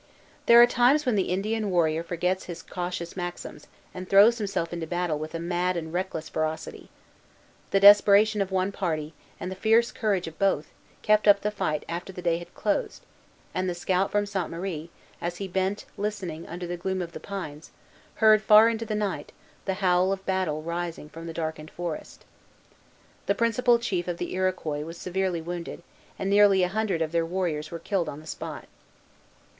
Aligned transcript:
There 0.47 0.59
are 0.59 0.65
times 0.65 1.05
when 1.05 1.13
the 1.13 1.29
Indian 1.29 1.69
warrior 1.69 2.01
forgets 2.01 2.45
his 2.45 2.63
cautious 2.63 3.15
maxims, 3.15 3.67
and 3.93 4.09
throws 4.09 4.39
himself 4.39 4.73
into 4.73 4.87
battle 4.87 5.19
with 5.19 5.35
a 5.35 5.39
mad 5.39 5.77
and 5.77 5.93
reckless 5.93 6.27
ferocity. 6.27 6.89
The 7.69 7.79
desperation 7.81 8.41
of 8.41 8.49
one 8.51 8.71
party, 8.71 9.13
and 9.39 9.51
the 9.51 9.55
fierce 9.55 9.91
courage 9.91 10.25
of 10.25 10.39
both, 10.39 10.71
kept 11.03 11.27
up 11.27 11.41
the 11.41 11.51
fight 11.51 11.85
after 11.87 12.11
the 12.11 12.23
day 12.23 12.39
had 12.39 12.51
closed; 12.55 13.05
and 13.53 13.69
the 13.69 13.75
scout 13.75 14.11
from 14.11 14.25
Sainte 14.25 14.49
Marie, 14.49 14.89
as 15.21 15.37
he 15.37 15.47
bent 15.47 15.85
listening 15.97 16.47
under 16.47 16.65
the 16.65 16.77
gloom 16.77 17.03
of 17.03 17.11
the 17.11 17.19
pines, 17.19 17.69
heard, 18.15 18.41
far 18.41 18.69
into 18.69 18.85
the 18.87 18.95
night, 18.95 19.31
the 19.65 19.75
howl 19.85 20.11
of 20.11 20.25
battle 20.25 20.63
rising 20.63 21.09
from 21.09 21.27
the 21.27 21.31
darkened 21.31 21.69
forest. 21.69 22.25
The 23.27 23.35
principal 23.35 23.77
chief 23.77 24.07
of 24.07 24.17
the 24.17 24.33
Iroquois 24.33 24.81
was 24.81 24.97
severely 24.97 25.41
wounded, 25.41 25.83
and 26.17 26.27
nearly 26.27 26.63
a 26.63 26.69
hundred 26.69 27.03
of 27.03 27.11
their 27.11 27.23
warriors 27.23 27.69
were 27.69 27.77
killed 27.77 28.09
on 28.09 28.19
the 28.19 28.25
spot. 28.25 28.65